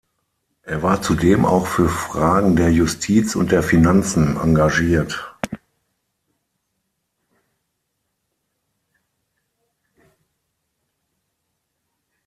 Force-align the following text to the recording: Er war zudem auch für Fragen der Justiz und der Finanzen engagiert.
Er 0.63 0.81
war 0.81 1.03
zudem 1.03 1.45
auch 1.45 1.67
für 1.67 1.87
Fragen 1.87 2.55
der 2.55 2.71
Justiz 2.73 3.35
und 3.35 3.51
der 3.51 3.61
Finanzen 3.61 4.35
engagiert. 4.35 5.37